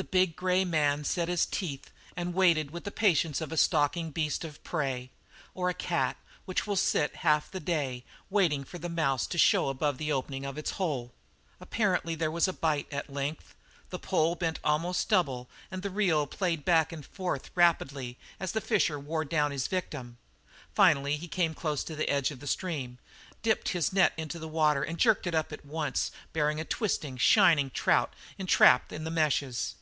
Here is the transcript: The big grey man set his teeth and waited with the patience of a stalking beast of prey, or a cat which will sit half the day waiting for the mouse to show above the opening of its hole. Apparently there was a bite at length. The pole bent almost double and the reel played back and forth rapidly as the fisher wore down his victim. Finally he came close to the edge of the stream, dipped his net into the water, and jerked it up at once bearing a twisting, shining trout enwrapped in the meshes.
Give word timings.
The 0.00 0.04
big 0.04 0.36
grey 0.36 0.64
man 0.64 1.02
set 1.02 1.26
his 1.26 1.44
teeth 1.44 1.90
and 2.14 2.32
waited 2.32 2.70
with 2.70 2.84
the 2.84 2.92
patience 2.92 3.40
of 3.40 3.50
a 3.50 3.56
stalking 3.56 4.12
beast 4.12 4.44
of 4.44 4.62
prey, 4.62 5.10
or 5.54 5.68
a 5.68 5.74
cat 5.74 6.16
which 6.44 6.68
will 6.68 6.76
sit 6.76 7.16
half 7.26 7.50
the 7.50 7.58
day 7.58 8.04
waiting 8.30 8.62
for 8.62 8.78
the 8.78 8.88
mouse 8.88 9.26
to 9.26 9.36
show 9.36 9.68
above 9.68 9.98
the 9.98 10.12
opening 10.12 10.46
of 10.46 10.56
its 10.56 10.70
hole. 10.78 11.12
Apparently 11.60 12.14
there 12.14 12.30
was 12.30 12.46
a 12.46 12.52
bite 12.52 12.86
at 12.92 13.12
length. 13.12 13.56
The 13.90 13.98
pole 13.98 14.36
bent 14.36 14.60
almost 14.62 15.08
double 15.08 15.50
and 15.68 15.82
the 15.82 15.90
reel 15.90 16.28
played 16.28 16.64
back 16.64 16.92
and 16.92 17.04
forth 17.04 17.50
rapidly 17.56 18.18
as 18.38 18.52
the 18.52 18.60
fisher 18.60 19.00
wore 19.00 19.24
down 19.24 19.50
his 19.50 19.66
victim. 19.66 20.16
Finally 20.76 21.16
he 21.16 21.26
came 21.26 21.54
close 21.54 21.82
to 21.82 21.96
the 21.96 22.08
edge 22.08 22.30
of 22.30 22.38
the 22.38 22.46
stream, 22.46 22.98
dipped 23.42 23.70
his 23.70 23.92
net 23.92 24.12
into 24.16 24.38
the 24.38 24.46
water, 24.46 24.84
and 24.84 24.96
jerked 24.98 25.26
it 25.26 25.34
up 25.34 25.52
at 25.52 25.66
once 25.66 26.12
bearing 26.32 26.60
a 26.60 26.64
twisting, 26.64 27.16
shining 27.16 27.68
trout 27.68 28.14
enwrapped 28.38 28.92
in 28.92 29.02
the 29.02 29.10
meshes. 29.10 29.74